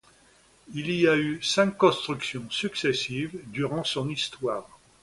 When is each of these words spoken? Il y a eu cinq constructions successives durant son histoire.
Il 0.73 0.89
y 0.89 1.07
a 1.07 1.15
eu 1.15 1.39
cinq 1.43 1.77
constructions 1.77 2.49
successives 2.49 3.39
durant 3.53 3.83
son 3.83 4.09
histoire. 4.09 4.67